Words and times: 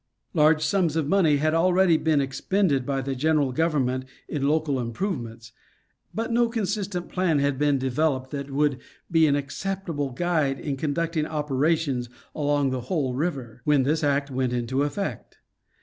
Large 0.33 0.63
sums 0.63 0.95
of 0.95 1.07
money 1.07 1.37
had 1.37 1.53
already 1.53 1.95
been 1.95 2.21
expended 2.21 2.87
by 2.87 3.01
the 3.01 3.13
gen 3.15 3.35
eral 3.35 3.53
government 3.53 4.05
in 4.27 4.47
local 4.47 4.79
improvements, 4.79 5.51
but 6.11 6.31
no 6.31 6.49
consistent 6.49 7.07
plan 7.07 7.37
had 7.37 7.59
been 7.59 7.77
developed 7.77 8.31
that 8.31 8.49
would 8.49 8.79
be 9.11 9.27
an 9.27 9.35
acceptable 9.35 10.09
guide 10.09 10.59
in 10.59 10.75
con 10.75 10.95
ducting 10.95 11.27
operations 11.27 12.09
along 12.33 12.71
the 12.71 12.81
whole 12.81 13.13
river, 13.13 13.61
when 13.63 13.83
this 13.83 14.03
act 14.03 14.31
went 14.31 14.53
into 14.53 14.81
effect. 14.81 15.37